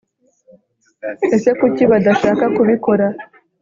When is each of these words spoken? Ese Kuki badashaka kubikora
Ese 1.35 1.49
Kuki 1.59 1.83
badashaka 1.91 2.45
kubikora 2.55 3.07